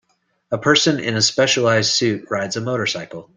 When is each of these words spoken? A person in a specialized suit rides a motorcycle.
A 0.49 0.57
person 0.57 0.99
in 0.99 1.15
a 1.15 1.21
specialized 1.21 1.91
suit 1.91 2.25
rides 2.31 2.55
a 2.57 2.61
motorcycle. 2.61 3.29